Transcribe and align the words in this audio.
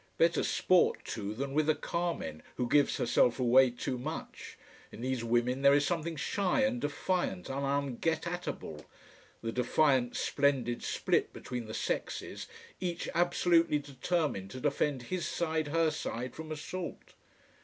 Better 0.17 0.41
sport 0.43 1.05
too 1.05 1.35
than 1.35 1.53
with 1.53 1.69
a 1.69 1.75
Carmen, 1.75 2.41
who 2.55 2.67
gives 2.67 2.97
herself 2.97 3.39
away 3.39 3.69
too 3.69 3.99
much, 3.99 4.57
In 4.91 5.01
these 5.01 5.23
women 5.23 5.61
there 5.61 5.75
is 5.75 5.85
something 5.85 6.15
shy 6.15 6.61
and 6.61 6.81
defiant 6.81 7.49
and 7.49 7.63
un 7.63 7.97
get 7.97 8.23
atable. 8.23 8.85
The 9.43 9.51
defiant, 9.51 10.15
splendid 10.15 10.81
split 10.81 11.31
between 11.33 11.67
the 11.67 11.75
sexes, 11.75 12.47
each 12.79 13.09
absolutely 13.13 13.77
determined 13.77 14.49
to 14.49 14.59
defend 14.59 15.03
his 15.03 15.27
side, 15.27 15.67
her 15.67 15.91
side, 15.91 16.33
from 16.33 16.51
assault. 16.51 17.13